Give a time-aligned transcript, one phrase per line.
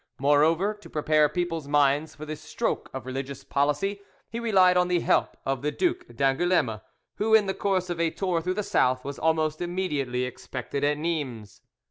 [0.19, 4.99] Moreover, to prepare people's minds for this stroke of religious policy, he relied on the
[5.01, 6.81] help of the Duc d'Angouleme,
[7.17, 10.97] who in the course of a tour through the South was almost immediately expected at
[10.97, 11.61] Nimes.